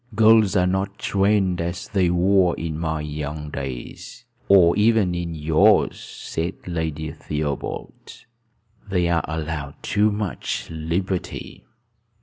"Girls 0.15 0.55
are 0.55 0.65
not 0.65 0.97
trained 0.97 1.61
as 1.61 1.87
they 1.87 2.09
were 2.09 2.55
in 2.55 2.79
my 2.79 3.01
young 3.01 3.51
days, 3.51 4.25
or 4.49 4.75
even 4.75 5.13
in 5.13 5.35
yours," 5.35 5.99
said 6.01 6.55
Lady 6.65 7.11
Theobald. 7.11 8.25
"They 8.89 9.07
are 9.09 9.23
allowed 9.27 9.75
too 9.83 10.11
much 10.11 10.67
liberty. 10.71 11.65